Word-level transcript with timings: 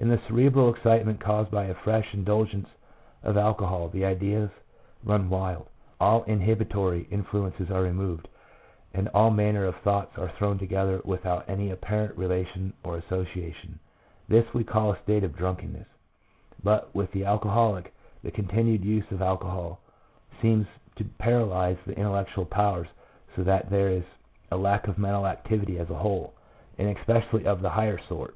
In 0.00 0.08
the 0.08 0.18
cerebral 0.28 0.70
excitement 0.72 1.20
caused 1.20 1.50
by 1.50 1.64
a 1.64 1.74
fresh 1.74 2.14
in 2.14 2.24
dulgence 2.24 2.70
of 3.22 3.36
alcohol 3.36 3.90
the 3.90 4.02
ideas 4.02 4.48
run 5.04 5.28
wild, 5.28 5.68
all 6.00 6.22
inhibitory 6.24 7.02
influences 7.10 7.70
are 7.70 7.82
removed, 7.82 8.28
and 8.94 9.08
all 9.08 9.28
manner 9.30 9.66
of 9.66 9.76
thoughts 9.76 10.16
are 10.16 10.30
thrown 10.38 10.56
together 10.58 11.02
without 11.04 11.46
any 11.50 11.70
apparent 11.70 12.16
relation 12.16 12.72
or 12.82 12.96
association. 12.96 13.78
This 14.26 14.54
we 14.54 14.64
call 14.64 14.92
a 14.94 15.02
state 15.02 15.22
of 15.22 15.36
drunkenness; 15.36 15.86
but 16.64 16.94
with 16.94 17.12
the 17.12 17.26
alcoholic 17.26 17.92
the 18.22 18.30
continued 18.30 18.82
use 18.82 19.10
of 19.10 19.20
alcohol 19.20 19.80
seems 20.40 20.66
to 20.96 21.04
paralyse 21.20 21.76
the 21.84 21.92
intellectual 21.98 22.46
powers 22.46 22.88
so 23.36 23.44
that 23.44 23.68
there 23.68 23.88
is 23.90 24.04
a 24.50 24.56
lack 24.56 24.88
of 24.88 24.96
mental 24.96 25.26
activity 25.26 25.78
as 25.78 25.90
a 25.90 25.98
whole, 25.98 26.32
and 26.78 26.96
especially 26.96 27.44
of 27.46 27.60
the 27.60 27.68
higher 27.68 27.98
sort. 27.98 28.34